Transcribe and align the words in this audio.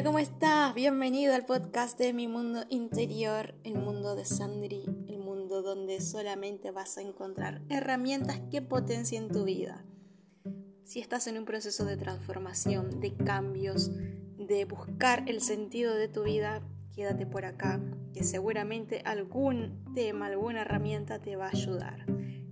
Hola, 0.00 0.06
¿cómo 0.06 0.18
estás? 0.18 0.74
Bienvenido 0.74 1.34
al 1.34 1.44
podcast 1.44 1.98
de 1.98 2.14
Mi 2.14 2.26
Mundo 2.26 2.64
Interior, 2.70 3.54
el 3.64 3.74
mundo 3.74 4.16
de 4.16 4.24
Sandri, 4.24 4.86
el 5.06 5.18
mundo 5.18 5.60
donde 5.60 6.00
solamente 6.00 6.70
vas 6.70 6.96
a 6.96 7.02
encontrar 7.02 7.60
herramientas 7.68 8.40
que 8.50 8.62
potencien 8.62 9.28
tu 9.28 9.44
vida. 9.44 9.84
Si 10.84 11.00
estás 11.00 11.26
en 11.26 11.36
un 11.36 11.44
proceso 11.44 11.84
de 11.84 11.98
transformación, 11.98 13.02
de 13.02 13.14
cambios, 13.14 13.90
de 14.38 14.64
buscar 14.64 15.28
el 15.28 15.42
sentido 15.42 15.94
de 15.94 16.08
tu 16.08 16.22
vida, 16.22 16.62
quédate 16.94 17.26
por 17.26 17.44
acá, 17.44 17.78
que 18.14 18.24
seguramente 18.24 19.02
algún 19.04 19.84
tema, 19.94 20.28
alguna 20.28 20.62
herramienta 20.62 21.20
te 21.20 21.36
va 21.36 21.48
a 21.48 21.50
ayudar. 21.50 22.06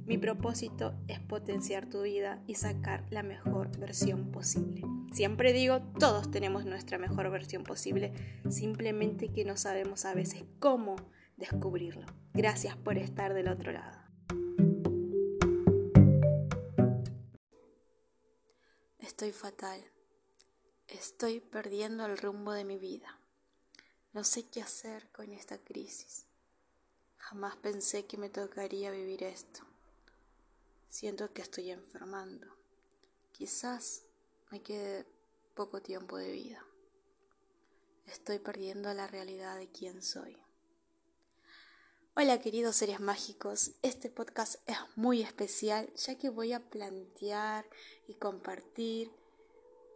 Mi 0.05 0.19
propósito 0.19 0.93
es 1.09 1.19
potenciar 1.19 1.89
tu 1.89 2.03
vida 2.03 2.43
y 2.46 2.57
sacar 2.57 3.07
la 3.09 3.23
mejor 3.23 3.74
versión 3.79 4.33
posible. 4.33 4.83
Siempre 5.12 5.53
digo, 5.53 5.80
todos 5.98 6.30
tenemos 6.30 6.65
nuestra 6.65 6.98
mejor 6.98 7.30
versión 7.30 7.65
posible, 7.65 8.12
simplemente 8.51 9.33
que 9.33 9.45
no 9.45 9.57
sabemos 9.57 10.05
a 10.05 10.15
veces 10.15 10.45
cómo 10.59 10.97
descubrirlo. 11.37 12.07
Gracias 12.35 12.77
por 12.77 12.99
estar 12.99 13.35
del 13.35 13.49
otro 13.49 13.73
lado. 13.73 13.99
Estoy 18.99 19.33
fatal. 19.33 19.83
Estoy 20.87 21.41
perdiendo 21.41 22.07
el 22.07 22.19
rumbo 22.19 22.52
de 22.52 22.65
mi 22.65 22.79
vida. 22.79 23.19
No 24.13 24.25
sé 24.25 24.49
qué 24.49 24.63
hacer 24.63 25.11
con 25.11 25.33
esta 25.33 25.59
crisis. 25.59 26.27
Jamás 27.16 27.57
pensé 27.57 28.07
que 28.07 28.16
me 28.16 28.30
tocaría 28.30 28.91
vivir 28.91 29.23
esto. 29.23 29.61
Siento 30.88 31.33
que 31.33 31.43
estoy 31.43 31.71
enfermando. 31.71 32.47
Quizás 33.33 34.08
me 34.51 34.62
quede 34.62 35.07
poco 35.54 35.82
tiempo 35.82 36.16
de 36.16 36.30
vida. 36.32 36.65
Estoy 38.07 38.38
perdiendo 38.38 38.93
la 38.95 39.07
realidad 39.07 39.59
de 39.59 39.68
quién 39.71 40.02
soy. 40.02 40.37
Hola 42.16 42.41
queridos 42.41 42.76
seres 42.76 42.99
mágicos, 42.99 43.73
este 43.82 44.09
podcast 44.09 44.57
es 44.66 44.79
muy 44.96 45.23
especial 45.23 45.93
ya 45.95 46.16
que 46.16 46.30
voy 46.30 46.52
a 46.52 46.71
plantear 46.71 47.69
y 48.09 48.15
compartir 48.15 49.13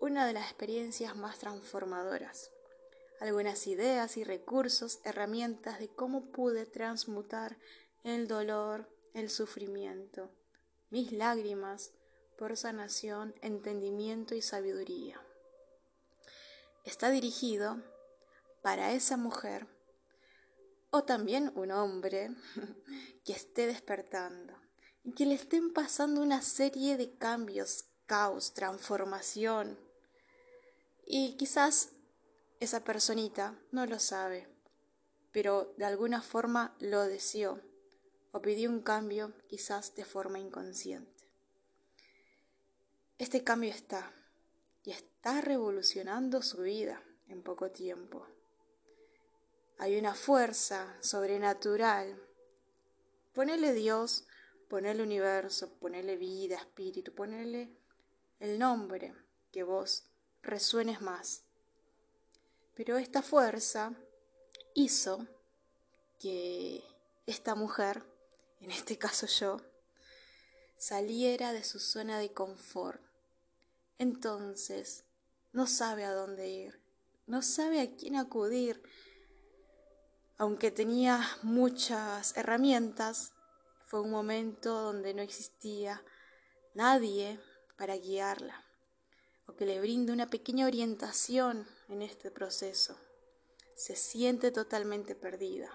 una 0.00 0.26
de 0.26 0.34
las 0.34 0.44
experiencias 0.44 1.16
más 1.16 1.38
transformadoras, 1.38 2.50
algunas 3.20 3.66
ideas 3.66 4.16
y 4.16 4.24
recursos, 4.24 5.00
herramientas 5.04 5.80
de 5.80 5.88
cómo 5.88 6.30
pude 6.30 6.66
transmutar 6.66 7.56
el 8.04 8.28
dolor, 8.28 8.88
el 9.14 9.30
sufrimiento, 9.30 10.30
mis 10.90 11.10
lágrimas 11.10 11.92
por 12.36 12.56
sanación, 12.56 13.34
entendimiento 13.42 14.34
y 14.34 14.42
sabiduría. 14.42 15.20
Está 16.84 17.10
dirigido 17.10 17.82
para 18.62 18.92
esa 18.92 19.16
mujer 19.16 19.66
o 20.90 21.04
también 21.04 21.52
un 21.54 21.70
hombre 21.70 22.30
que 23.24 23.32
esté 23.32 23.66
despertando 23.66 24.54
y 25.04 25.12
que 25.12 25.26
le 25.26 25.34
estén 25.34 25.72
pasando 25.72 26.20
una 26.20 26.42
serie 26.42 26.96
de 26.96 27.16
cambios, 27.16 27.86
caos, 28.06 28.54
transformación. 28.54 29.78
Y 31.06 31.36
quizás 31.36 31.90
esa 32.60 32.84
personita 32.84 33.58
no 33.72 33.86
lo 33.86 33.98
sabe, 33.98 34.48
pero 35.32 35.74
de 35.76 35.84
alguna 35.84 36.22
forma 36.22 36.76
lo 36.78 37.02
deseó 37.02 37.60
o 38.32 38.40
pidió 38.40 38.70
un 38.70 38.80
cambio 38.80 39.32
quizás 39.48 39.94
de 39.94 40.04
forma 40.04 40.38
inconsciente. 40.38 41.11
Este 43.22 43.44
cambio 43.44 43.70
está 43.70 44.12
y 44.82 44.90
está 44.90 45.40
revolucionando 45.40 46.42
su 46.42 46.62
vida 46.62 47.00
en 47.28 47.44
poco 47.44 47.70
tiempo. 47.70 48.26
Hay 49.78 49.96
una 49.96 50.16
fuerza 50.16 50.96
sobrenatural. 51.00 52.20
Ponele 53.32 53.74
Dios, 53.74 54.26
ponele 54.68 55.04
universo, 55.04 55.72
ponele 55.78 56.16
vida, 56.16 56.56
espíritu, 56.56 57.14
ponele 57.14 57.70
el 58.40 58.58
nombre 58.58 59.14
que 59.52 59.62
vos 59.62 60.08
resuenes 60.42 61.00
más. 61.00 61.44
Pero 62.74 62.98
esta 62.98 63.22
fuerza 63.22 63.94
hizo 64.74 65.28
que 66.18 66.82
esta 67.26 67.54
mujer 67.54 68.04
en 68.58 68.72
este 68.72 68.98
caso 68.98 69.28
yo, 69.28 69.60
saliera 70.76 71.52
de 71.52 71.62
su 71.62 71.78
zona 71.78 72.18
de 72.18 72.32
confort. 72.32 73.11
Entonces, 73.98 75.04
no 75.52 75.66
sabe 75.66 76.04
a 76.04 76.12
dónde 76.12 76.48
ir, 76.48 76.82
no 77.26 77.42
sabe 77.42 77.80
a 77.80 77.94
quién 77.94 78.16
acudir. 78.16 78.82
Aunque 80.38 80.70
tenía 80.70 81.20
muchas 81.42 82.36
herramientas, 82.36 83.32
fue 83.84 84.00
un 84.00 84.10
momento 84.10 84.80
donde 84.80 85.14
no 85.14 85.22
existía 85.22 86.02
nadie 86.74 87.38
para 87.76 87.96
guiarla 87.96 88.64
o 89.46 89.54
que 89.54 89.66
le 89.66 89.80
brinde 89.80 90.12
una 90.12 90.28
pequeña 90.28 90.66
orientación 90.66 91.66
en 91.88 92.02
este 92.02 92.30
proceso. 92.30 92.96
Se 93.74 93.96
siente 93.96 94.50
totalmente 94.50 95.14
perdida. 95.14 95.70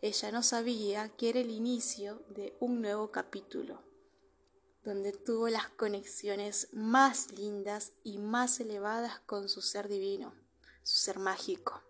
Ella 0.00 0.32
no 0.32 0.42
sabía 0.42 1.08
que 1.16 1.30
era 1.30 1.40
el 1.40 1.50
inicio 1.50 2.24
de 2.28 2.56
un 2.60 2.80
nuevo 2.80 3.10
capítulo, 3.10 3.82
donde 4.84 5.12
tuvo 5.12 5.48
las 5.48 5.68
conexiones 5.70 6.68
más 6.72 7.32
lindas 7.32 7.92
y 8.02 8.18
más 8.18 8.60
elevadas 8.60 9.18
con 9.20 9.48
su 9.48 9.62
ser 9.62 9.88
divino, 9.88 10.34
su 10.82 10.98
ser 10.98 11.18
mágico. 11.18 11.82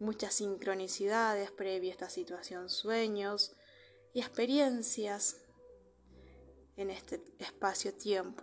Muchas 0.00 0.34
sincronicidades 0.34 1.50
previa 1.50 1.90
a 1.90 1.92
esta 1.92 2.08
situación, 2.08 2.70
sueños 2.70 3.54
y 4.14 4.20
experiencias 4.20 5.36
en 6.76 6.90
este 6.90 7.22
espacio-tiempo. 7.38 8.42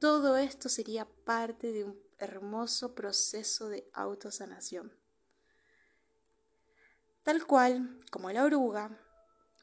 Todo 0.00 0.36
esto 0.36 0.68
sería 0.68 1.06
parte 1.24 1.72
de 1.72 1.84
un 1.84 2.00
hermoso 2.18 2.94
proceso 2.94 3.68
de 3.68 3.88
autosanación. 3.92 4.92
Tal 7.22 7.46
cual 7.46 8.00
como 8.10 8.30
la 8.30 8.44
oruga, 8.44 9.00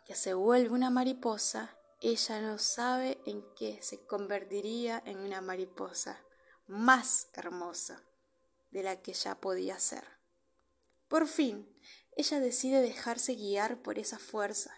que 0.05 0.15
se 0.15 0.33
vuelve 0.33 0.73
una 0.73 0.89
mariposa, 0.89 1.77
ella 2.11 2.41
no 2.41 2.59
sabe 2.59 3.21
en 3.25 3.45
qué 3.55 3.79
se 3.81 4.05
convertiría 4.05 5.01
en 5.05 5.19
una 5.19 5.39
mariposa 5.39 6.21
más 6.67 7.29
hermosa 7.33 8.03
de 8.71 8.83
la 8.83 9.01
que 9.01 9.13
ya 9.13 9.39
podía 9.39 9.79
ser. 9.79 10.03
Por 11.07 11.27
fin, 11.27 11.73
ella 12.17 12.41
decide 12.41 12.81
dejarse 12.81 13.35
guiar 13.35 13.81
por 13.81 13.99
esa 13.99 14.19
fuerza 14.19 14.75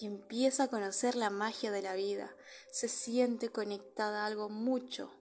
y 0.00 0.06
empieza 0.06 0.64
a 0.64 0.68
conocer 0.68 1.14
la 1.14 1.30
magia 1.30 1.70
de 1.70 1.82
la 1.82 1.94
vida. 1.94 2.34
Se 2.72 2.88
siente 2.88 3.50
conectada 3.50 4.24
a 4.24 4.26
algo 4.26 4.48
mucho 4.48 5.14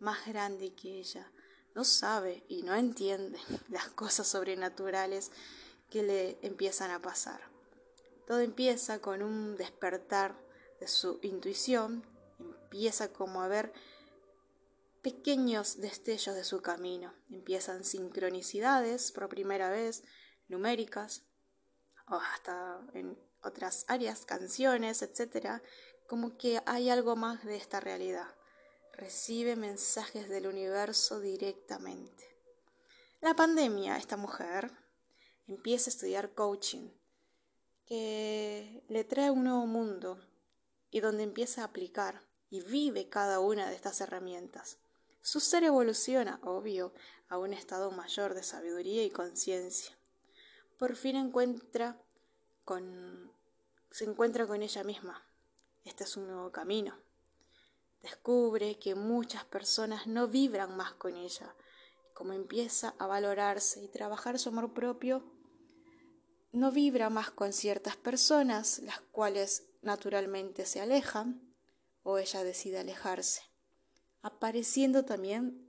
más 0.00 0.26
grande 0.26 0.74
que 0.74 0.98
ella. 0.98 1.30
No 1.76 1.84
sabe 1.84 2.42
y 2.48 2.64
no 2.64 2.74
entiende 2.74 3.38
las 3.68 3.86
cosas 3.88 4.26
sobrenaturales 4.26 5.30
que 5.90 6.02
le 6.02 6.38
empiezan 6.42 6.90
a 6.90 7.00
pasar. 7.00 7.40
Todo 8.26 8.40
empieza 8.40 8.98
con 9.00 9.22
un 9.22 9.56
despertar 9.56 10.50
de 10.82 10.88
su 10.88 11.20
intuición, 11.22 12.04
empieza 12.40 13.12
como 13.12 13.40
a 13.40 13.46
ver 13.46 13.72
pequeños 15.00 15.80
destellos 15.80 16.34
de 16.34 16.42
su 16.42 16.60
camino, 16.60 17.14
empiezan 17.30 17.84
sincronicidades 17.84 19.12
por 19.12 19.28
primera 19.28 19.70
vez, 19.70 20.02
numéricas, 20.48 21.22
o 22.08 22.16
hasta 22.16 22.80
en 22.94 23.16
otras 23.44 23.84
áreas, 23.86 24.24
canciones, 24.24 25.02
etc., 25.02 25.62
como 26.08 26.36
que 26.36 26.60
hay 26.66 26.90
algo 26.90 27.14
más 27.14 27.44
de 27.44 27.56
esta 27.56 27.78
realidad. 27.78 28.34
Recibe 28.92 29.54
mensajes 29.54 30.28
del 30.28 30.48
universo 30.48 31.20
directamente. 31.20 32.24
La 33.20 33.36
pandemia, 33.36 33.98
esta 33.98 34.16
mujer, 34.16 34.72
empieza 35.46 35.90
a 35.90 35.92
estudiar 35.92 36.34
coaching, 36.34 36.90
que 37.86 38.82
le 38.88 39.04
trae 39.04 39.30
un 39.30 39.44
nuevo 39.44 39.66
mundo 39.66 40.18
y 40.92 41.00
donde 41.00 41.24
empieza 41.24 41.62
a 41.62 41.64
aplicar 41.64 42.22
y 42.50 42.60
vive 42.60 43.08
cada 43.08 43.40
una 43.40 43.68
de 43.68 43.74
estas 43.74 44.00
herramientas. 44.00 44.78
Su 45.22 45.40
ser 45.40 45.64
evoluciona, 45.64 46.38
obvio, 46.44 46.92
a 47.28 47.38
un 47.38 47.54
estado 47.54 47.90
mayor 47.90 48.34
de 48.34 48.42
sabiduría 48.44 49.02
y 49.02 49.10
conciencia. 49.10 49.96
Por 50.78 50.94
fin 50.94 51.16
encuentra 51.16 52.00
con 52.64 53.32
se 53.90 54.04
encuentra 54.04 54.46
con 54.46 54.62
ella 54.62 54.84
misma. 54.84 55.22
Este 55.84 56.04
es 56.04 56.16
un 56.16 56.26
nuevo 56.26 56.50
camino. 56.52 56.96
Descubre 58.02 58.78
que 58.78 58.94
muchas 58.94 59.44
personas 59.44 60.06
no 60.06 60.28
vibran 60.28 60.76
más 60.76 60.92
con 60.94 61.16
ella. 61.16 61.54
Como 62.14 62.32
empieza 62.32 62.94
a 62.98 63.06
valorarse 63.06 63.82
y 63.82 63.88
trabajar 63.88 64.38
su 64.38 64.50
amor 64.50 64.72
propio, 64.72 65.24
no 66.52 66.70
vibra 66.70 67.10
más 67.10 67.30
con 67.30 67.52
ciertas 67.52 67.96
personas, 67.96 68.80
las 68.80 69.00
cuales 69.00 69.71
naturalmente 69.82 70.64
se 70.64 70.80
alejan, 70.80 71.54
o 72.02 72.18
ella 72.18 72.42
decide 72.42 72.78
alejarse, 72.78 73.42
apareciendo 74.22 75.04
también 75.04 75.68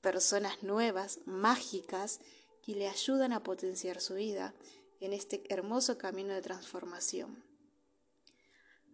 personas 0.00 0.62
nuevas, 0.62 1.20
mágicas, 1.24 2.20
que 2.62 2.74
le 2.74 2.88
ayudan 2.88 3.32
a 3.32 3.42
potenciar 3.42 4.00
su 4.00 4.14
vida 4.14 4.54
en 5.00 5.12
este 5.12 5.44
hermoso 5.48 5.98
camino 5.98 6.34
de 6.34 6.42
transformación. 6.42 7.44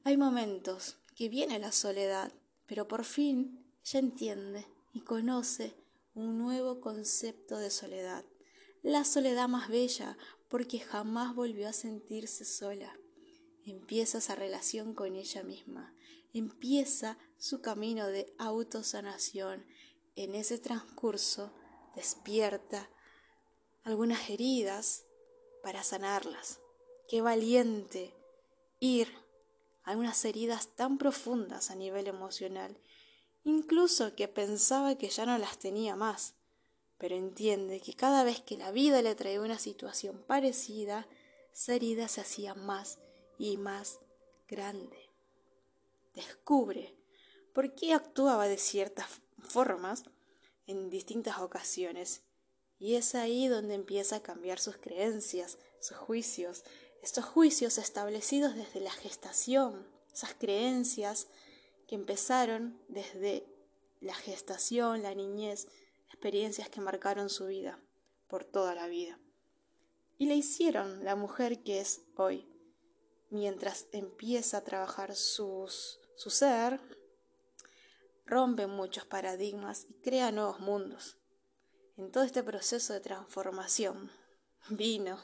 Hay 0.04 0.16
momentos 0.16 0.98
que 1.16 1.28
viene 1.28 1.58
la 1.58 1.72
soledad, 1.72 2.32
pero 2.66 2.86
por 2.88 3.04
fin 3.04 3.64
ella 3.84 4.00
entiende 4.00 4.66
y 4.92 5.00
conoce 5.00 5.74
un 6.14 6.38
nuevo 6.38 6.80
concepto 6.80 7.56
de 7.56 7.70
soledad, 7.70 8.24
la 8.82 9.04
soledad 9.04 9.48
más 9.48 9.68
bella 9.68 10.18
porque 10.48 10.80
jamás 10.80 11.34
volvió 11.34 11.68
a 11.68 11.72
sentirse 11.72 12.44
sola. 12.44 12.98
Empieza 13.64 14.18
esa 14.18 14.34
relación 14.34 14.92
con 14.92 15.14
ella 15.14 15.44
misma, 15.44 15.94
empieza 16.32 17.16
su 17.38 17.60
camino 17.60 18.08
de 18.08 18.34
autosanación. 18.38 19.64
En 20.16 20.34
ese 20.34 20.58
transcurso 20.58 21.52
despierta 21.94 22.90
algunas 23.84 24.30
heridas 24.30 25.04
para 25.62 25.84
sanarlas. 25.84 26.60
Qué 27.08 27.20
valiente 27.20 28.14
ir 28.80 29.12
a 29.84 29.96
unas 29.96 30.24
heridas 30.24 30.74
tan 30.74 30.98
profundas 30.98 31.70
a 31.70 31.76
nivel 31.76 32.08
emocional, 32.08 32.76
incluso 33.44 34.16
que 34.16 34.26
pensaba 34.26 34.96
que 34.96 35.08
ya 35.08 35.24
no 35.24 35.38
las 35.38 35.58
tenía 35.58 35.94
más, 35.94 36.34
pero 36.98 37.14
entiende 37.14 37.80
que 37.80 37.94
cada 37.94 38.24
vez 38.24 38.40
que 38.40 38.56
la 38.56 38.72
vida 38.72 39.02
le 39.02 39.14
trae 39.14 39.38
una 39.38 39.58
situación 39.58 40.24
parecida, 40.26 41.06
esa 41.52 42.08
se 42.08 42.20
hacía 42.20 42.54
más 42.54 42.98
y 43.42 43.56
más 43.56 43.98
grande. 44.46 45.10
Descubre 46.14 46.94
por 47.52 47.74
qué 47.74 47.92
actuaba 47.92 48.46
de 48.46 48.56
ciertas 48.56 49.20
formas 49.40 50.04
en 50.68 50.90
distintas 50.90 51.40
ocasiones 51.40 52.22
y 52.78 52.94
es 52.94 53.16
ahí 53.16 53.48
donde 53.48 53.74
empieza 53.74 54.16
a 54.16 54.22
cambiar 54.22 54.60
sus 54.60 54.76
creencias, 54.76 55.58
sus 55.80 55.96
juicios, 55.96 56.62
estos 57.02 57.24
juicios 57.24 57.78
establecidos 57.78 58.54
desde 58.54 58.78
la 58.78 58.92
gestación, 58.92 59.88
esas 60.14 60.34
creencias 60.34 61.26
que 61.88 61.96
empezaron 61.96 62.80
desde 62.86 63.44
la 64.00 64.14
gestación, 64.14 65.02
la 65.02 65.16
niñez, 65.16 65.66
experiencias 66.06 66.68
que 66.68 66.80
marcaron 66.80 67.28
su 67.28 67.46
vida 67.46 67.82
por 68.28 68.44
toda 68.44 68.76
la 68.76 68.86
vida. 68.86 69.18
Y 70.16 70.26
le 70.26 70.36
hicieron 70.36 71.04
la 71.04 71.16
mujer 71.16 71.64
que 71.64 71.80
es 71.80 72.02
hoy. 72.14 72.51
Mientras 73.32 73.86
empieza 73.92 74.58
a 74.58 74.62
trabajar 74.62 75.16
su 75.16 75.66
ser, 75.66 76.78
rompe 78.26 78.66
muchos 78.66 79.06
paradigmas 79.06 79.86
y 79.88 79.94
crea 80.02 80.30
nuevos 80.30 80.60
mundos. 80.60 81.16
En 81.96 82.12
todo 82.12 82.24
este 82.24 82.42
proceso 82.42 82.92
de 82.92 83.00
transformación 83.00 84.10
vino 84.68 85.18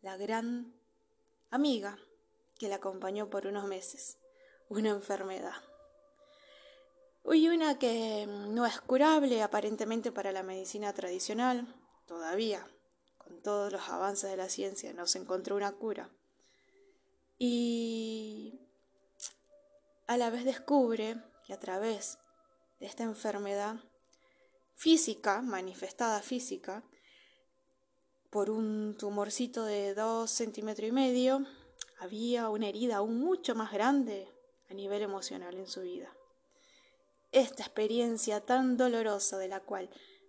la 0.00 0.16
gran 0.16 0.74
amiga 1.50 1.98
que 2.58 2.70
la 2.70 2.76
acompañó 2.76 3.28
por 3.28 3.46
unos 3.46 3.66
meses, 3.66 4.16
una 4.70 4.88
enfermedad. 4.88 5.62
Hoy 7.24 7.46
una 7.50 7.78
que 7.78 8.26
no 8.26 8.64
es 8.64 8.80
curable 8.80 9.42
aparentemente 9.42 10.12
para 10.12 10.32
la 10.32 10.42
medicina 10.42 10.94
tradicional, 10.94 11.74
todavía, 12.06 12.66
con 13.18 13.42
todos 13.42 13.70
los 13.70 13.86
avances 13.90 14.30
de 14.30 14.38
la 14.38 14.48
ciencia, 14.48 14.94
no 14.94 15.06
se 15.06 15.18
encontró 15.18 15.56
una 15.56 15.72
cura. 15.72 16.10
Y 17.42 18.60
a 20.06 20.18
la 20.18 20.28
vez 20.28 20.44
descubre 20.44 21.16
que 21.46 21.54
a 21.54 21.58
través 21.58 22.18
de 22.80 22.84
esta 22.84 23.02
enfermedad 23.02 23.76
física, 24.74 25.40
manifestada 25.40 26.20
física, 26.20 26.84
por 28.28 28.50
un 28.50 28.94
tumorcito 28.98 29.64
de 29.64 29.94
dos 29.94 30.30
centímetros 30.30 30.90
y 30.90 30.92
medio, 30.92 31.46
había 31.98 32.50
una 32.50 32.68
herida 32.68 32.96
aún 32.96 33.18
mucho 33.18 33.54
más 33.54 33.72
grande 33.72 34.28
a 34.68 34.74
nivel 34.74 35.00
emocional 35.00 35.56
en 35.56 35.66
su 35.66 35.80
vida. 35.80 36.14
Esta 37.32 37.62
experiencia 37.62 38.44
tan 38.44 38.76
dolorosa 38.76 39.38
de 39.38 39.48
la 39.48 39.60
cual 39.60 39.88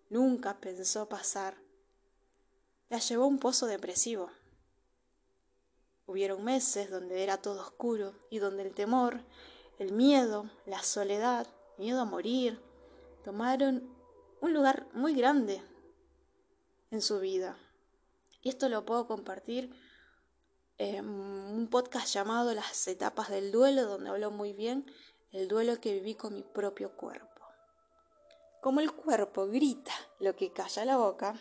nunca 0.10 0.62
pensó 0.62 1.10
pasar, 1.10 1.58
la 2.88 3.00
llevó 3.00 3.26
a 3.26 3.28
un 3.28 3.38
pozo 3.38 3.66
depresivo. 3.66 4.32
Hubieron 6.12 6.44
meses 6.44 6.92
donde 6.92 7.24
era 7.24 7.38
todo 7.38 7.62
oscuro 7.62 8.14
y 8.30 8.40
donde 8.40 8.64
el 8.64 8.74
temor, 8.74 9.22
el 9.80 9.94
miedo, 9.94 10.50
la 10.66 10.84
soledad, 10.84 11.48
miedo 11.78 12.02
a 12.02 12.06
morir, 12.06 12.60
tomaron 13.24 13.90
un 14.42 14.54
lugar 14.54 14.88
muy 14.92 15.16
grande 15.16 15.64
en 16.90 17.02
su 17.02 17.22
vida. 17.22 17.58
Y 18.42 18.50
esto 18.50 18.68
lo 18.68 18.84
puedo 18.86 19.08
compartir 19.08 19.74
en 20.78 21.08
un 21.08 21.70
podcast 21.70 22.14
llamado 22.14 22.54
Las 22.54 22.90
etapas 22.90 23.30
del 23.30 23.54
duelo, 23.54 23.86
donde 23.86 24.10
hablo 24.10 24.32
muy 24.32 24.52
bien 24.52 24.92
el 25.32 25.48
duelo 25.48 25.80
que 25.80 25.94
viví 25.94 26.16
con 26.16 26.34
mi 26.34 26.44
propio 26.44 26.98
cuerpo. 26.98 27.42
Como 28.60 28.82
el 28.82 28.92
cuerpo 28.92 29.48
grita 29.48 29.94
lo 30.20 30.36
que 30.36 30.52
calla 30.52 30.84
la 30.84 30.98
boca, 30.98 31.40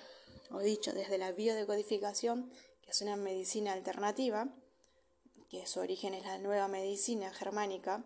o 0.53 0.61
dicho 0.61 0.93
desde 0.93 1.19
la 1.19 1.33
biodecodificación, 1.33 2.53
que 2.83 2.93
es 2.93 3.03
una 3.03 3.17
medicina 3.17 3.73
alternativa, 3.73 4.47
que 5.51 5.67
su 5.67 5.81
origen 5.81 6.15
es 6.15 6.25
la 6.25 6.39
nueva 6.39 6.69
medicina 6.69 7.33
germánica, 7.33 8.05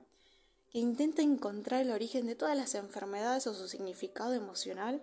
que 0.70 0.78
intenta 0.78 1.20
encontrar 1.20 1.82
el 1.82 1.90
origen 1.90 2.26
de 2.26 2.34
todas 2.34 2.56
las 2.56 2.74
enfermedades 2.74 3.46
o 3.46 3.54
su 3.54 3.68
significado 3.68 4.32
emocional, 4.32 5.02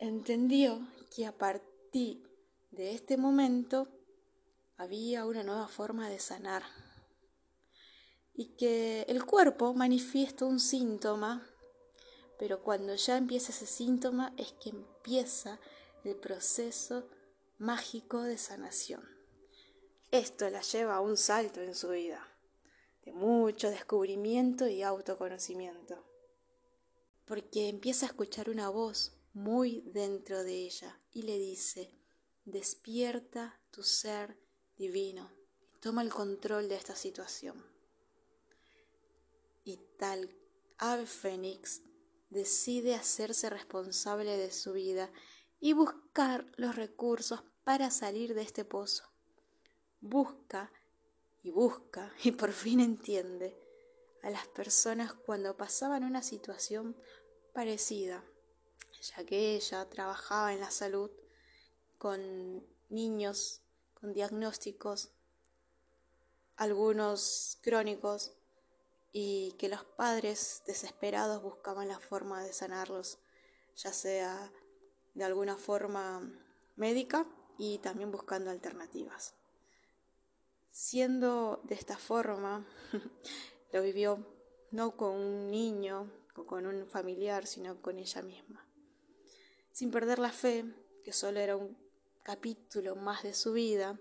entendió 0.00 0.86
que 1.14 1.24
a 1.24 1.32
partir 1.32 2.28
de 2.72 2.94
este 2.94 3.16
momento 3.16 3.88
había 4.76 5.24
una 5.24 5.44
nueva 5.44 5.68
forma 5.68 6.10
de 6.10 6.18
sanar 6.18 6.64
y 8.34 8.56
que 8.56 9.02
el 9.02 9.24
cuerpo 9.24 9.72
manifiesta 9.72 10.44
un 10.44 10.58
síntoma, 10.58 11.48
pero 12.40 12.64
cuando 12.64 12.96
ya 12.96 13.16
empieza 13.16 13.52
ese 13.52 13.66
síntoma 13.66 14.34
es 14.36 14.52
que 14.54 14.70
empieza 14.70 15.60
el 16.02 16.16
proceso 16.16 17.08
mágico 17.58 18.22
de 18.22 18.36
sanación. 18.36 19.13
Esto 20.14 20.48
la 20.48 20.60
lleva 20.60 20.94
a 20.94 21.00
un 21.00 21.16
salto 21.16 21.60
en 21.60 21.74
su 21.74 21.88
vida, 21.88 22.24
de 23.04 23.12
mucho 23.12 23.68
descubrimiento 23.68 24.68
y 24.68 24.84
autoconocimiento, 24.84 26.06
porque 27.24 27.68
empieza 27.68 28.06
a 28.06 28.10
escuchar 28.10 28.48
una 28.48 28.68
voz 28.68 29.18
muy 29.32 29.80
dentro 29.92 30.44
de 30.44 30.52
ella 30.52 31.00
y 31.10 31.22
le 31.22 31.40
dice, 31.40 31.98
Despierta 32.44 33.60
tu 33.72 33.82
ser 33.82 34.38
divino 34.76 35.32
y 35.58 35.80
toma 35.80 36.02
el 36.02 36.12
control 36.12 36.68
de 36.68 36.76
esta 36.76 36.94
situación. 36.94 37.66
Y 39.64 39.78
tal 39.98 40.30
ave 40.78 41.06
fénix 41.06 41.82
decide 42.30 42.94
hacerse 42.94 43.50
responsable 43.50 44.36
de 44.36 44.52
su 44.52 44.74
vida 44.74 45.10
y 45.58 45.72
buscar 45.72 46.46
los 46.56 46.76
recursos 46.76 47.42
para 47.64 47.90
salir 47.90 48.34
de 48.34 48.42
este 48.42 48.64
pozo. 48.64 49.13
Busca 50.06 50.70
y 51.42 51.50
busca 51.50 52.12
y 52.22 52.32
por 52.32 52.52
fin 52.52 52.80
entiende 52.80 53.58
a 54.22 54.28
las 54.28 54.46
personas 54.48 55.14
cuando 55.14 55.56
pasaban 55.56 56.04
una 56.04 56.22
situación 56.22 56.94
parecida, 57.54 58.22
ya 59.00 59.24
que 59.24 59.54
ella 59.54 59.88
trabajaba 59.88 60.52
en 60.52 60.60
la 60.60 60.70
salud 60.70 61.10
con 61.96 62.66
niños 62.90 63.62
con 63.94 64.12
diagnósticos, 64.12 65.10
algunos 66.56 67.56
crónicos, 67.62 68.36
y 69.10 69.52
que 69.52 69.70
los 69.70 69.84
padres 69.84 70.64
desesperados 70.66 71.42
buscaban 71.42 71.88
la 71.88 71.98
forma 71.98 72.44
de 72.44 72.52
sanarlos, 72.52 73.20
ya 73.74 73.94
sea 73.94 74.52
de 75.14 75.24
alguna 75.24 75.56
forma 75.56 76.30
médica 76.76 77.26
y 77.56 77.78
también 77.78 78.10
buscando 78.10 78.50
alternativas. 78.50 79.34
Siendo 80.76 81.60
de 81.62 81.76
esta 81.76 81.96
forma, 81.96 82.66
lo 83.72 83.80
vivió 83.80 84.26
no 84.72 84.96
con 84.96 85.12
un 85.12 85.48
niño 85.48 86.10
o 86.34 86.46
con 86.46 86.66
un 86.66 86.88
familiar, 86.88 87.46
sino 87.46 87.80
con 87.80 87.96
ella 88.00 88.22
misma. 88.22 88.66
Sin 89.70 89.92
perder 89.92 90.18
la 90.18 90.32
fe, 90.32 90.64
que 91.04 91.12
solo 91.12 91.38
era 91.38 91.54
un 91.54 91.78
capítulo 92.24 92.96
más 92.96 93.22
de 93.22 93.34
su 93.34 93.52
vida, 93.52 94.00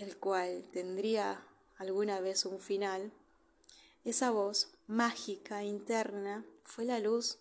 el 0.00 0.18
cual 0.18 0.68
tendría 0.72 1.46
alguna 1.78 2.18
vez 2.18 2.44
un 2.44 2.58
final, 2.58 3.12
esa 4.02 4.32
voz 4.32 4.72
mágica 4.88 5.62
interna 5.62 6.44
fue 6.64 6.86
la 6.86 6.98
luz 6.98 7.38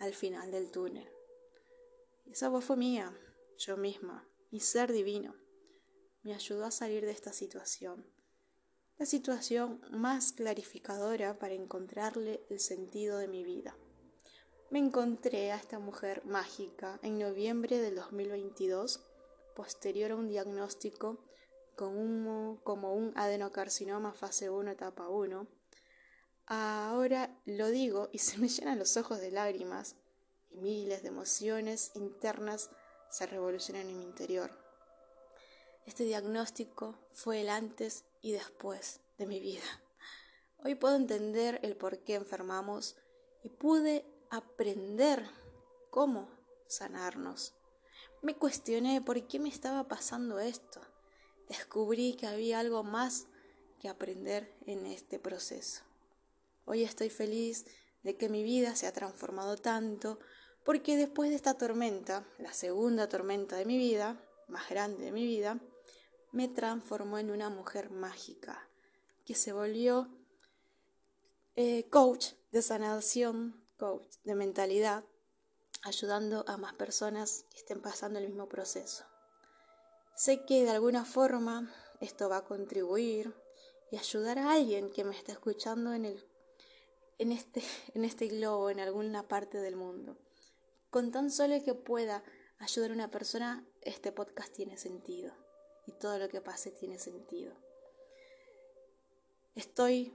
al 0.00 0.12
final 0.12 0.50
del 0.50 0.72
túnel. 0.72 1.08
Esa 2.26 2.48
voz 2.48 2.64
fue 2.64 2.76
mía, 2.76 3.16
yo 3.58 3.76
misma, 3.76 4.26
mi 4.50 4.58
ser 4.58 4.90
divino. 4.90 5.36
Me 6.22 6.34
ayudó 6.34 6.64
a 6.64 6.70
salir 6.70 7.04
de 7.04 7.12
esta 7.12 7.32
situación, 7.32 8.04
la 8.98 9.06
situación 9.06 9.80
más 9.90 10.32
clarificadora 10.32 11.38
para 11.38 11.54
encontrarle 11.54 12.44
el 12.50 12.60
sentido 12.60 13.18
de 13.18 13.28
mi 13.28 13.44
vida. 13.44 13.76
me 14.70 14.80
encontré 14.80 15.52
a 15.52 15.56
esta 15.56 15.78
mujer 15.78 16.24
mágica 16.26 16.98
en 17.02 17.18
noviembre 17.18 17.78
del 17.78 17.94
2022, 17.94 19.00
posterior 19.54 20.10
a 20.10 20.16
un 20.16 20.28
diagnóstico 20.28 21.24
con 21.78 21.96
un, 21.96 22.56
como 22.64 22.92
un 22.92 23.12
adenocarcinoma 23.16 24.12
fase 24.12 24.50
1, 24.50 24.72
etapa 24.72 25.08
1. 25.08 25.46
Ahora 26.46 27.40
lo 27.44 27.68
digo 27.68 28.08
y 28.12 28.18
se 28.18 28.36
me 28.38 28.48
llenan 28.48 28.80
los 28.80 28.96
ojos 28.96 29.20
de 29.20 29.30
lágrimas 29.30 29.94
y 30.50 30.60
miles 30.60 31.02
de 31.02 31.08
emociones 31.08 31.92
internas 31.94 32.70
se 33.10 33.26
revolucionan 33.26 33.88
en 33.88 33.98
mi 33.98 34.04
interior. 34.04 34.50
Este 35.88 36.04
diagnóstico 36.04 36.98
fue 37.14 37.40
el 37.40 37.48
antes 37.48 38.04
y 38.20 38.32
después 38.32 39.00
de 39.16 39.24
mi 39.24 39.40
vida. 39.40 39.64
Hoy 40.62 40.74
puedo 40.74 40.94
entender 40.94 41.60
el 41.62 41.78
por 41.78 42.00
qué 42.00 42.16
enfermamos 42.16 42.96
y 43.42 43.48
pude 43.48 44.04
aprender 44.28 45.24
cómo 45.88 46.28
sanarnos. 46.66 47.54
Me 48.20 48.36
cuestioné 48.36 49.00
por 49.00 49.26
qué 49.26 49.38
me 49.38 49.48
estaba 49.48 49.88
pasando 49.88 50.38
esto. 50.40 50.78
Descubrí 51.48 52.12
que 52.16 52.26
había 52.26 52.60
algo 52.60 52.82
más 52.82 53.26
que 53.80 53.88
aprender 53.88 54.54
en 54.66 54.84
este 54.84 55.18
proceso. 55.18 55.84
Hoy 56.66 56.82
estoy 56.82 57.08
feliz 57.08 57.64
de 58.02 58.14
que 58.18 58.28
mi 58.28 58.42
vida 58.42 58.76
se 58.76 58.86
ha 58.86 58.92
transformado 58.92 59.56
tanto 59.56 60.18
porque 60.66 60.98
después 60.98 61.30
de 61.30 61.36
esta 61.36 61.54
tormenta, 61.54 62.28
la 62.36 62.52
segunda 62.52 63.08
tormenta 63.08 63.56
de 63.56 63.64
mi 63.64 63.78
vida, 63.78 64.22
más 64.48 64.68
grande 64.68 65.06
de 65.06 65.12
mi 65.12 65.24
vida, 65.24 65.58
me 66.32 66.48
transformó 66.48 67.18
en 67.18 67.30
una 67.30 67.50
mujer 67.50 67.90
mágica 67.90 68.68
que 69.24 69.34
se 69.34 69.52
volvió 69.52 70.08
eh, 71.56 71.88
coach 71.90 72.32
de 72.52 72.62
sanación 72.62 73.64
coach 73.78 74.16
de 74.24 74.34
mentalidad, 74.34 75.04
ayudando 75.82 76.44
a 76.48 76.56
más 76.56 76.74
personas 76.74 77.44
que 77.50 77.58
estén 77.58 77.80
pasando 77.80 78.18
el 78.18 78.26
mismo 78.26 78.48
proceso. 78.48 79.04
Sé 80.16 80.44
que 80.44 80.64
de 80.64 80.70
alguna 80.70 81.04
forma 81.04 81.72
esto 82.00 82.28
va 82.28 82.38
a 82.38 82.44
contribuir 82.44 83.34
y 83.90 83.96
ayudar 83.96 84.38
a 84.38 84.52
alguien 84.52 84.90
que 84.90 85.04
me 85.04 85.16
está 85.16 85.32
escuchando 85.32 85.94
en, 85.94 86.04
el, 86.04 86.26
en, 87.18 87.32
este, 87.32 87.62
en 87.94 88.04
este 88.04 88.26
globo, 88.26 88.70
en 88.70 88.80
alguna 88.80 89.28
parte 89.28 89.58
del 89.58 89.76
mundo. 89.76 90.18
Con 90.90 91.12
tan 91.12 91.30
solo 91.30 91.62
que 91.64 91.74
pueda 91.74 92.24
ayudar 92.58 92.90
a 92.90 92.94
una 92.94 93.10
persona, 93.10 93.64
este 93.82 94.10
podcast 94.10 94.52
tiene 94.52 94.76
sentido 94.76 95.47
y 95.88 95.92
todo 95.92 96.18
lo 96.18 96.28
que 96.28 96.42
pase 96.42 96.70
tiene 96.70 96.98
sentido. 96.98 97.54
Estoy 99.54 100.14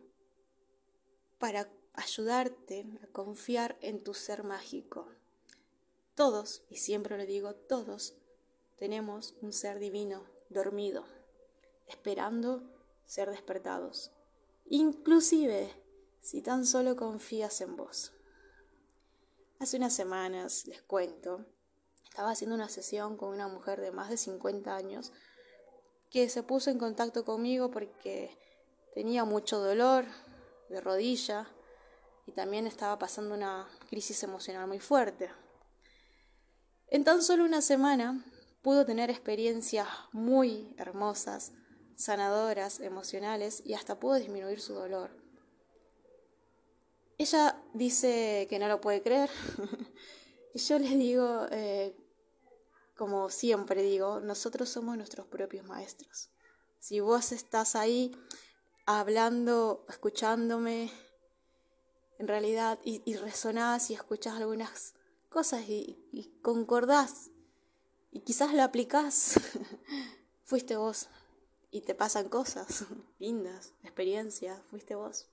para 1.39 1.67
ayudarte 1.93 2.85
a 3.01 3.07
confiar 3.07 3.75
en 3.81 4.03
tu 4.03 4.13
ser 4.13 4.43
mágico. 4.43 5.07
Todos, 6.13 6.63
y 6.69 6.77
siempre 6.77 7.17
lo 7.17 7.25
digo, 7.25 7.55
todos 7.55 8.15
tenemos 8.77 9.33
un 9.41 9.51
ser 9.51 9.79
divino 9.79 10.25
dormido, 10.49 11.05
esperando 11.87 12.61
ser 13.05 13.31
despertados, 13.31 14.11
inclusive 14.65 15.73
si 16.21 16.43
tan 16.43 16.67
solo 16.67 16.95
confías 16.95 17.59
en 17.61 17.75
vos. 17.75 18.13
Hace 19.57 19.77
unas 19.77 19.95
semanas, 19.95 20.67
les 20.67 20.83
cuento, 20.83 21.47
estaba 22.07 22.29
haciendo 22.29 22.55
una 22.55 22.69
sesión 22.69 23.17
con 23.17 23.29
una 23.29 23.47
mujer 23.47 23.81
de 23.81 23.91
más 23.91 24.11
de 24.11 24.17
50 24.17 24.75
años 24.75 25.11
que 26.13 26.29
se 26.29 26.43
puso 26.43 26.69
en 26.69 26.79
contacto 26.79 27.25
conmigo 27.25 27.69
porque 27.71 28.37
tenía 28.93 29.25
mucho 29.25 29.59
dolor 29.59 30.05
de 30.69 30.79
rodilla, 30.79 31.49
y 32.25 32.31
también 32.31 32.67
estaba 32.67 32.97
pasando 32.99 33.35
una 33.35 33.67
crisis 33.89 34.23
emocional 34.23 34.67
muy 34.67 34.79
fuerte. 34.79 35.29
En 36.87 37.03
tan 37.03 37.21
solo 37.21 37.43
una 37.43 37.61
semana 37.61 38.23
pudo 38.61 38.85
tener 38.85 39.09
experiencias 39.09 39.87
muy 40.11 40.73
hermosas, 40.77 41.51
sanadoras, 41.95 42.79
emocionales 42.79 43.61
y 43.65 43.73
hasta 43.73 43.99
pudo 43.99 44.15
disminuir 44.15 44.61
su 44.61 44.73
dolor. 44.73 45.11
Ella 47.17 47.61
dice 47.73 48.47
que 48.49 48.59
no 48.59 48.67
lo 48.67 48.81
puede 48.81 49.01
creer 49.01 49.29
y 50.53 50.59
yo 50.59 50.79
le 50.79 50.95
digo, 50.95 51.47
eh, 51.51 51.95
como 52.95 53.29
siempre 53.29 53.81
digo, 53.81 54.19
nosotros 54.19 54.69
somos 54.69 54.97
nuestros 54.97 55.27
propios 55.27 55.65
maestros. 55.65 56.29
Si 56.79 56.99
vos 56.99 57.31
estás 57.31 57.75
ahí 57.75 58.15
hablando, 58.85 59.85
escuchándome, 59.89 60.91
en 62.19 62.27
realidad 62.27 62.79
y, 62.83 63.01
y 63.05 63.15
resonás 63.15 63.89
y 63.89 63.95
escuchás 63.95 64.35
algunas 64.35 64.93
cosas 65.29 65.67
y, 65.67 66.07
y 66.11 66.29
concordás 66.41 67.31
y 68.11 68.21
quizás 68.21 68.53
lo 68.53 68.61
aplicás, 68.61 69.39
fuiste 70.43 70.75
vos 70.75 71.09
y 71.71 71.81
te 71.81 71.95
pasan 71.95 72.29
cosas 72.29 72.85
lindas, 73.19 73.73
experiencias, 73.81 74.61
fuiste 74.69 74.93
vos, 74.93 75.27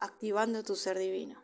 activando 0.00 0.64
tu 0.64 0.74
ser 0.74 0.98
divino. 0.98 1.40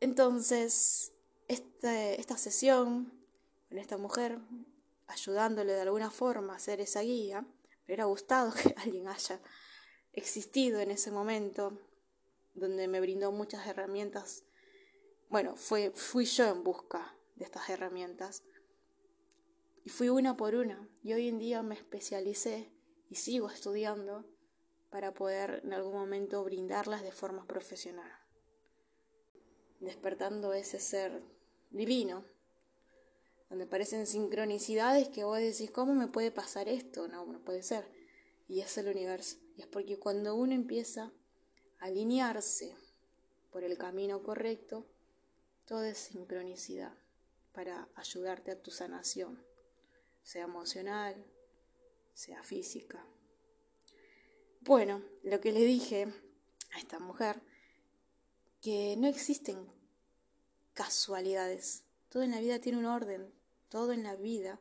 Entonces, 0.00 1.11
este, 1.52 2.20
esta 2.20 2.36
sesión 2.36 3.12
con 3.68 3.78
esta 3.78 3.96
mujer, 3.96 4.38
ayudándole 5.06 5.72
de 5.72 5.80
alguna 5.82 6.10
forma 6.10 6.54
a 6.54 6.58
ser 6.58 6.80
esa 6.80 7.00
guía, 7.00 7.42
me 7.42 7.84
hubiera 7.86 8.04
gustado 8.04 8.52
que 8.62 8.74
alguien 8.76 9.08
haya 9.08 9.40
existido 10.12 10.80
en 10.80 10.90
ese 10.90 11.10
momento 11.10 11.78
donde 12.54 12.88
me 12.88 13.00
brindó 13.00 13.32
muchas 13.32 13.66
herramientas. 13.66 14.44
Bueno, 15.28 15.56
fui 15.56 16.24
yo 16.26 16.48
en 16.48 16.62
busca 16.62 17.16
de 17.36 17.44
estas 17.44 17.68
herramientas. 17.70 18.42
Y 19.84 19.90
fui 19.90 20.08
una 20.08 20.36
por 20.36 20.54
una. 20.54 20.88
Y 21.02 21.12
hoy 21.12 21.28
en 21.28 21.38
día 21.38 21.62
me 21.62 21.74
especialicé 21.74 22.70
y 23.08 23.16
sigo 23.16 23.50
estudiando 23.50 24.24
para 24.90 25.14
poder 25.14 25.62
en 25.64 25.72
algún 25.72 25.94
momento 25.94 26.44
brindarlas 26.44 27.02
de 27.02 27.12
forma 27.12 27.46
profesional. 27.46 28.10
Despertando 29.80 30.52
ese 30.52 30.78
ser 30.78 31.24
divino, 31.72 32.24
donde 33.48 33.66
parecen 33.66 34.06
sincronicidades 34.06 35.08
que 35.08 35.24
vos 35.24 35.38
decís, 35.38 35.70
¿cómo 35.70 35.94
me 35.94 36.06
puede 36.06 36.30
pasar 36.30 36.68
esto? 36.68 37.08
No, 37.08 37.26
no 37.26 37.44
puede 37.44 37.62
ser. 37.62 37.86
Y 38.48 38.60
es 38.60 38.76
el 38.78 38.88
universo. 38.88 39.36
Y 39.56 39.62
es 39.62 39.66
porque 39.66 39.98
cuando 39.98 40.34
uno 40.34 40.54
empieza 40.54 41.12
alinearse 41.82 42.76
por 43.50 43.64
el 43.64 43.76
camino 43.76 44.22
correcto, 44.22 44.86
todo 45.66 45.82
es 45.82 45.98
sincronicidad 45.98 46.96
para 47.52 47.88
ayudarte 47.96 48.52
a 48.52 48.62
tu 48.62 48.70
sanación, 48.70 49.44
sea 50.22 50.44
emocional, 50.44 51.26
sea 52.14 52.42
física. 52.44 53.04
Bueno, 54.60 55.02
lo 55.24 55.40
que 55.40 55.50
le 55.50 55.64
dije 55.64 56.06
a 56.72 56.78
esta 56.78 57.00
mujer, 57.00 57.42
que 58.60 58.94
no 58.96 59.08
existen 59.08 59.66
casualidades, 60.74 61.84
todo 62.08 62.22
en 62.22 62.30
la 62.30 62.40
vida 62.40 62.58
tiene 62.58 62.78
un 62.78 62.86
orden, 62.86 63.32
todo 63.68 63.92
en 63.92 64.02
la 64.02 64.16
vida 64.16 64.60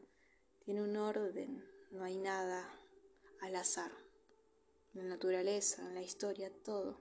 tiene 0.63 0.81
un 0.81 0.95
orden, 0.95 1.63
no 1.91 2.03
hay 2.03 2.17
nada 2.17 2.69
al 3.41 3.55
azar, 3.55 3.91
en 4.93 5.03
la 5.03 5.15
naturaleza, 5.15 5.81
en 5.87 5.95
la 5.95 6.01
historia, 6.01 6.51
todo. 6.63 6.97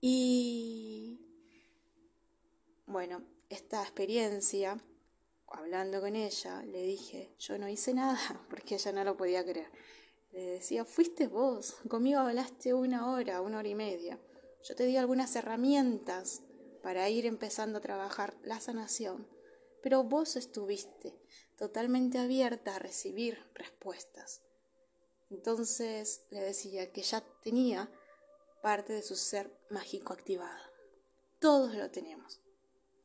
Y 0.00 1.20
bueno, 2.86 3.22
esta 3.48 3.82
experiencia, 3.82 4.82
hablando 5.46 6.00
con 6.00 6.16
ella, 6.16 6.62
le 6.62 6.82
dije, 6.82 7.34
yo 7.38 7.58
no 7.58 7.68
hice 7.68 7.94
nada, 7.94 8.18
porque 8.50 8.74
ella 8.74 8.92
no 8.92 9.04
lo 9.04 9.16
podía 9.16 9.44
creer. 9.44 9.70
Le 10.32 10.42
decía, 10.42 10.84
fuiste 10.84 11.28
vos, 11.28 11.76
conmigo 11.88 12.20
hablaste 12.20 12.72
una 12.72 13.12
hora, 13.12 13.40
una 13.40 13.58
hora 13.58 13.68
y 13.68 13.74
media. 13.74 14.18
Yo 14.64 14.74
te 14.74 14.86
di 14.86 14.96
algunas 14.96 15.34
herramientas 15.36 16.42
para 16.82 17.08
ir 17.08 17.26
empezando 17.26 17.78
a 17.78 17.82
trabajar 17.82 18.36
la 18.42 18.60
sanación, 18.60 19.28
pero 19.82 20.04
vos 20.04 20.36
estuviste 20.36 21.18
totalmente 21.56 22.18
abierta 22.18 22.76
a 22.76 22.78
recibir 22.78 23.38
respuestas. 23.54 24.42
Entonces 25.30 26.26
le 26.30 26.40
decía 26.40 26.92
que 26.92 27.02
ya 27.02 27.22
tenía 27.42 27.90
parte 28.62 28.92
de 28.92 29.02
su 29.02 29.16
ser 29.16 29.56
mágico 29.70 30.12
activado. 30.12 30.62
Todos 31.38 31.74
lo 31.74 31.90
tenemos, 31.90 32.40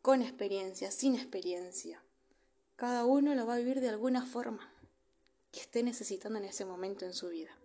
con 0.02 0.22
experiencia, 0.22 0.92
sin 0.92 1.16
experiencia. 1.16 2.04
Cada 2.76 3.06
uno 3.06 3.34
lo 3.34 3.48
va 3.48 3.56
a 3.56 3.60
vivir 3.60 3.82
de 3.82 3.90
alguna 3.90 4.26
forma 4.26 4.74
que 5.52 5.62
esté 5.62 5.82
necesitando 5.84 6.38
en 6.38 6.46
ese 6.46 6.66
momento 6.66 7.06
en 7.06 7.14
su 7.14 7.30
vida. 7.30 7.58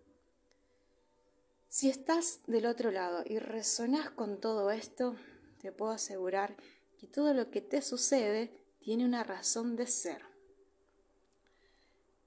Si 1.69 1.89
estás 1.91 2.41
del 2.47 2.67
otro 2.67 2.91
lado 2.91 3.23
y 3.27 3.39
resonás 3.39 4.11
con 4.11 4.41
todo 4.41 4.71
esto, 4.71 5.17
te 5.63 5.71
puedo 5.71 5.93
asegurar 5.93 6.57
que 6.99 7.07
todo 7.07 7.33
lo 7.33 7.51
que 7.51 7.61
te 7.61 7.83
sucede 7.83 8.53
tiene 8.81 9.05
una 9.05 9.23
razón 9.23 9.77
de 9.77 9.87
ser. 9.87 10.23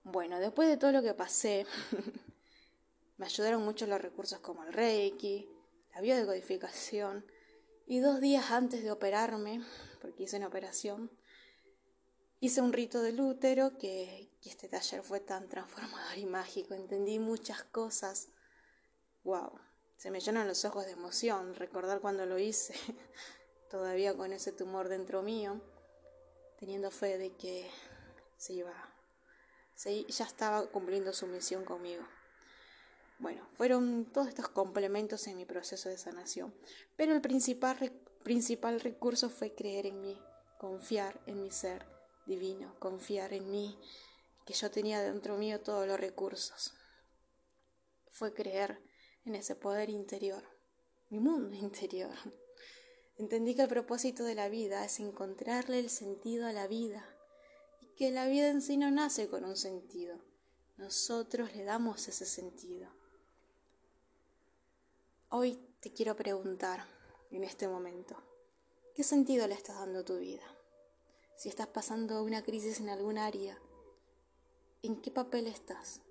Bueno, 0.03 0.39
después 0.39 0.69
de 0.69 0.77
todo 0.77 0.93
lo 0.93 1.01
que 1.01 1.13
pasé, 1.13 1.65
me 3.17 3.25
ayudaron 3.25 3.63
mucho 3.63 3.87
los 3.87 4.01
recursos 4.01 4.39
como 4.39 4.63
el 4.63 4.71
Reiki, 4.71 5.49
la 5.93 6.01
biodecodificación 6.01 7.25
Y 7.87 7.99
dos 7.99 8.21
días 8.21 8.51
antes 8.51 8.83
de 8.83 8.91
operarme, 8.91 9.61
porque 10.01 10.23
hice 10.23 10.37
una 10.37 10.47
operación, 10.47 11.11
hice 12.39 12.61
un 12.61 12.71
rito 12.71 13.01
del 13.01 13.19
útero 13.19 13.77
que, 13.77 14.31
que 14.41 14.49
este 14.49 14.69
taller 14.69 15.03
fue 15.03 15.19
tan 15.19 15.49
transformador 15.49 16.17
y 16.17 16.25
mágico. 16.25 16.73
Entendí 16.73 17.19
muchas 17.19 17.63
cosas. 17.65 18.29
¡Wow! 19.23 19.64
Se 19.97 20.11
me 20.11 20.19
llenan 20.19 20.47
los 20.47 20.65
ojos 20.65 20.85
de 20.85 20.91
emoción 20.91 21.55
recordar 21.55 22.01
cuando 22.01 22.25
lo 22.25 22.37
hice, 22.37 22.75
todavía 23.69 24.15
con 24.15 24.33
ese 24.33 24.51
tumor 24.51 24.89
dentro 24.89 25.21
mío, 25.21 25.61
teniendo 26.59 26.91
fe 26.91 27.17
de 27.17 27.35
que 27.35 27.69
se 28.37 28.53
iba, 28.53 28.73
se, 29.73 30.03
ya 30.05 30.25
estaba 30.25 30.67
cumpliendo 30.67 31.13
su 31.13 31.27
misión 31.27 31.65
conmigo. 31.65 32.05
Bueno, 33.17 33.47
fueron 33.53 34.11
todos 34.11 34.27
estos 34.27 34.49
complementos 34.49 35.25
en 35.27 35.37
mi 35.37 35.45
proceso 35.45 35.87
de 35.87 35.97
sanación, 35.97 36.53
pero 36.97 37.13
el 37.13 37.21
principal, 37.21 37.77
principal 38.23 38.81
recurso 38.81 39.29
fue 39.29 39.55
creer 39.55 39.85
en 39.85 40.01
mí, 40.01 40.21
confiar 40.59 41.21
en 41.25 41.41
mi 41.41 41.49
ser 41.51 41.85
divino, 42.25 42.75
confiar 42.79 43.33
en 43.33 43.49
mí, 43.49 43.79
que 44.45 44.53
yo 44.53 44.69
tenía 44.69 45.01
dentro 45.01 45.37
mío 45.37 45.61
todos 45.61 45.87
los 45.87 45.99
recursos. 45.99 46.73
Fue 48.09 48.33
creer 48.33 48.81
en 49.25 49.35
ese 49.35 49.55
poder 49.55 49.89
interior, 49.89 50.43
mi 51.09 51.19
mundo 51.19 51.55
interior. 51.55 52.15
Entendí 53.17 53.55
que 53.55 53.63
el 53.63 53.69
propósito 53.69 54.23
de 54.23 54.35
la 54.35 54.49
vida 54.49 54.85
es 54.85 54.99
encontrarle 54.99 55.79
el 55.79 55.89
sentido 55.89 56.45
a 56.45 56.53
la 56.53 56.67
vida 56.67 57.05
y 57.81 57.87
que 57.95 58.11
la 58.11 58.27
vida 58.27 58.49
en 58.49 58.61
sí 58.61 58.77
no 58.77 58.91
nace 58.91 59.27
con 59.27 59.45
un 59.45 59.55
sentido. 59.55 60.19
Nosotros 60.77 61.55
le 61.55 61.63
damos 61.63 62.07
ese 62.07 62.25
sentido. 62.25 62.89
Hoy 65.29 65.57
te 65.79 65.91
quiero 65.91 66.15
preguntar, 66.15 66.85
en 67.31 67.43
este 67.43 67.67
momento, 67.67 68.15
¿qué 68.93 69.03
sentido 69.03 69.47
le 69.47 69.55
estás 69.55 69.77
dando 69.77 69.99
a 69.99 70.05
tu 70.05 70.17
vida? 70.17 70.45
Si 71.37 71.49
estás 71.49 71.67
pasando 71.67 72.23
una 72.23 72.43
crisis 72.43 72.79
en 72.79 72.89
algún 72.89 73.17
área, 73.17 73.57
¿en 74.83 75.01
qué 75.01 75.11
papel 75.11 75.47
estás? 75.47 76.01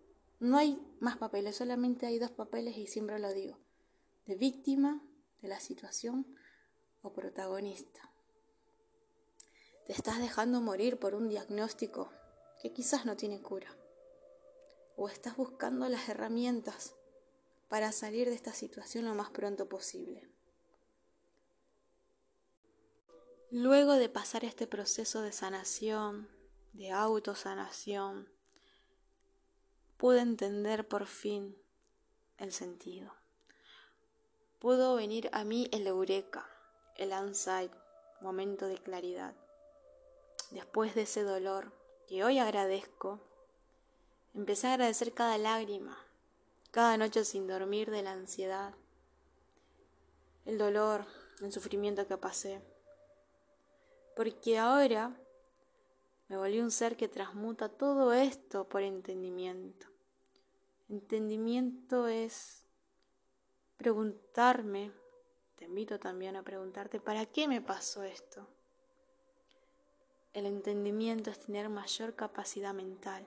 No 0.40 0.58
hay 0.58 0.80
más 1.00 1.16
papeles, 1.16 1.56
solamente 1.56 2.06
hay 2.06 2.18
dos 2.18 2.30
papeles 2.30 2.76
y 2.76 2.86
siempre 2.86 3.18
lo 3.18 3.32
digo, 3.32 3.58
de 4.26 4.36
víctima 4.36 5.02
de 5.40 5.48
la 5.48 5.60
situación 5.60 6.26
o 7.02 7.12
protagonista. 7.12 8.12
Te 9.86 9.92
estás 9.92 10.18
dejando 10.18 10.60
morir 10.60 10.98
por 10.98 11.14
un 11.14 11.28
diagnóstico 11.28 12.10
que 12.62 12.72
quizás 12.72 13.04
no 13.04 13.16
tiene 13.16 13.42
cura. 13.42 13.76
O 14.96 15.08
estás 15.08 15.36
buscando 15.36 15.88
las 15.88 16.08
herramientas 16.08 16.94
para 17.68 17.92
salir 17.92 18.28
de 18.28 18.34
esta 18.34 18.52
situación 18.52 19.04
lo 19.04 19.14
más 19.14 19.30
pronto 19.30 19.68
posible. 19.68 20.30
Luego 23.50 23.92
de 23.92 24.08
pasar 24.08 24.44
este 24.44 24.66
proceso 24.66 25.20
de 25.20 25.32
sanación, 25.32 26.28
de 26.72 26.90
autosanación, 26.90 28.33
pude 29.96 30.20
entender 30.20 30.86
por 30.86 31.06
fin 31.06 31.56
el 32.38 32.52
sentido. 32.52 33.12
Pudo 34.58 34.94
venir 34.94 35.28
a 35.32 35.44
mí 35.44 35.68
el 35.72 35.86
eureka, 35.86 36.48
el 36.96 37.12
insight, 37.12 37.72
momento 38.20 38.66
de 38.66 38.78
claridad. 38.78 39.34
Después 40.50 40.94
de 40.94 41.02
ese 41.02 41.22
dolor 41.22 41.72
que 42.08 42.24
hoy 42.24 42.38
agradezco, 42.38 43.20
empecé 44.34 44.68
a 44.68 44.74
agradecer 44.74 45.12
cada 45.12 45.38
lágrima, 45.38 45.98
cada 46.70 46.96
noche 46.96 47.24
sin 47.24 47.46
dormir 47.46 47.90
de 47.90 48.02
la 48.02 48.12
ansiedad, 48.12 48.74
el 50.44 50.58
dolor, 50.58 51.06
el 51.40 51.52
sufrimiento 51.52 52.06
que 52.06 52.16
pasé. 52.16 52.62
Porque 54.16 54.58
ahora 54.58 55.16
me 56.34 56.40
volví 56.40 56.58
un 56.58 56.72
ser 56.72 56.96
que 56.96 57.06
transmuta 57.06 57.68
todo 57.68 58.12
esto 58.12 58.68
por 58.68 58.82
entendimiento. 58.82 59.86
Entendimiento 60.88 62.08
es 62.08 62.64
preguntarme, 63.76 64.90
te 65.54 65.66
invito 65.66 66.00
también 66.00 66.34
a 66.34 66.42
preguntarte, 66.42 66.98
¿para 66.98 67.24
qué 67.26 67.46
me 67.46 67.60
pasó 67.60 68.02
esto? 68.02 68.48
El 70.32 70.46
entendimiento 70.46 71.30
es 71.30 71.38
tener 71.38 71.68
mayor 71.68 72.16
capacidad 72.16 72.74
mental 72.74 73.24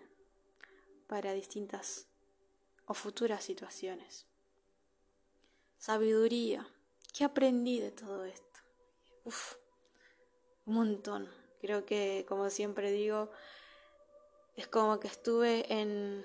para 1.07 1.31
distintas 1.31 2.09
o 2.87 2.93
futuras 2.93 3.41
situaciones. 3.41 4.25
Sabiduría. 5.77 6.67
¿Qué 7.13 7.23
aprendí 7.23 7.79
de 7.79 7.91
todo 7.91 8.25
esto? 8.25 8.59
Uf, 9.23 9.55
un 10.65 10.73
montón. 10.73 11.46
Creo 11.59 11.85
que, 11.85 12.25
como 12.27 12.49
siempre 12.49 12.91
digo, 12.91 13.31
es 14.55 14.67
como 14.67 14.99
que 14.99 15.07
estuve 15.07 15.71
en, 15.71 16.23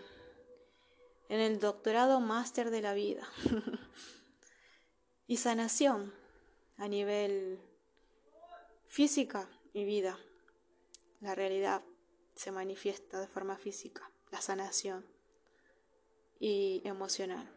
en 1.29 1.41
el 1.41 1.61
doctorado 1.61 2.21
máster 2.21 2.71
de 2.71 2.83
la 2.83 2.95
vida. 2.95 3.29
y 5.27 5.37
sanación 5.39 6.13
a 6.77 6.89
nivel 6.89 7.61
física 8.87 9.49
y 9.73 9.85
vida. 9.85 10.19
La 11.21 11.35
realidad 11.35 11.83
se 12.35 12.51
manifiesta 12.53 13.21
de 13.21 13.29
forma 13.29 13.57
física, 13.57 14.11
la 14.31 14.41
sanación 14.41 15.07
y 16.39 16.83
emocional. 16.85 17.51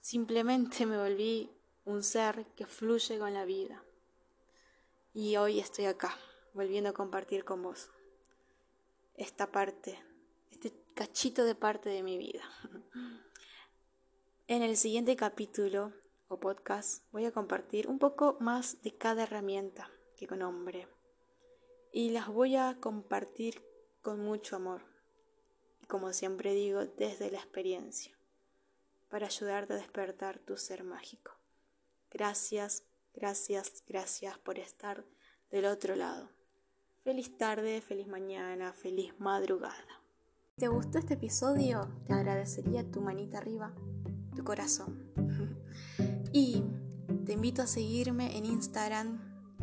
Simplemente 0.00 0.86
me 0.86 0.96
volví 0.96 1.50
un 1.84 2.02
ser 2.02 2.46
que 2.56 2.66
fluye 2.66 3.18
con 3.18 3.34
la 3.34 3.44
vida. 3.44 3.84
Y 5.12 5.36
hoy 5.36 5.58
estoy 5.58 5.86
acá, 5.86 6.16
volviendo 6.54 6.90
a 6.90 6.94
compartir 6.94 7.44
con 7.44 7.62
vos 7.62 7.90
esta 9.14 9.50
parte, 9.50 9.98
este 10.50 10.72
cachito 10.94 11.44
de 11.44 11.54
parte 11.54 11.88
de 11.88 12.02
mi 12.02 12.18
vida. 12.18 12.42
En 14.46 14.62
el 14.62 14.76
siguiente 14.76 15.14
capítulo 15.14 15.92
o 16.28 16.40
podcast 16.40 17.04
voy 17.12 17.24
a 17.24 17.32
compartir 17.32 17.88
un 17.88 17.98
poco 17.98 18.36
más 18.40 18.82
de 18.82 18.96
cada 18.96 19.22
herramienta 19.22 19.90
que 20.16 20.26
nombre 20.26 20.88
y 21.92 22.10
las 22.10 22.28
voy 22.28 22.56
a 22.56 22.76
compartir 22.80 23.62
con 24.02 24.20
mucho 24.20 24.56
amor 24.56 24.90
como 25.90 26.12
siempre 26.12 26.54
digo, 26.54 26.86
desde 26.86 27.32
la 27.32 27.38
experiencia, 27.38 28.16
para 29.10 29.26
ayudarte 29.26 29.72
a 29.72 29.76
despertar 29.76 30.38
tu 30.38 30.56
ser 30.56 30.84
mágico. 30.84 31.32
Gracias, 32.10 32.84
gracias, 33.12 33.82
gracias 33.88 34.38
por 34.38 34.60
estar 34.60 35.04
del 35.50 35.66
otro 35.66 35.96
lado. 35.96 36.30
Feliz 37.02 37.38
tarde, 37.38 37.80
feliz 37.80 38.06
mañana, 38.08 38.74
feliz 38.74 39.14
madrugada. 39.18 40.02
¿Te 40.56 40.68
gustó 40.68 40.98
este 40.98 41.14
episodio? 41.14 41.88
Te 42.04 42.12
agradecería 42.12 42.84
tu 42.90 43.00
manita 43.00 43.38
arriba, 43.38 43.72
tu 44.36 44.44
corazón. 44.44 45.10
y 46.34 46.62
te 47.24 47.32
invito 47.32 47.62
a 47.62 47.66
seguirme 47.66 48.36
en 48.36 48.44
Instagram 48.44 49.18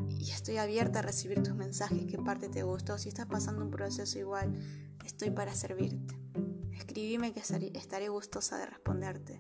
y 0.09 0.31
estoy 0.31 0.57
abierta 0.57 0.97
a 0.99 1.03
recibir 1.03 1.43
tus 1.43 1.53
mensajes, 1.53 2.07
qué 2.07 2.17
parte 2.17 2.49
te 2.49 2.63
gustó, 2.63 2.97
si 2.97 3.09
estás 3.09 3.27
pasando 3.27 3.63
un 3.63 3.69
proceso 3.69 4.17
igual, 4.17 4.55
estoy 5.05 5.29
para 5.29 5.53
servirte. 5.53 6.19
Escribime 6.73 7.33
que 7.33 7.41
estaré 7.41 8.09
gustosa 8.09 8.57
de 8.57 8.65
responderte. 8.65 9.39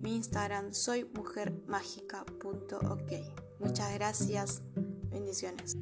Mi 0.00 0.16
Instagram 0.16 0.72
soy 0.72 1.04
mujermágica.ok. 1.04 3.12
Muchas 3.60 3.92
gracias. 3.92 4.62
Bendiciones. 5.10 5.76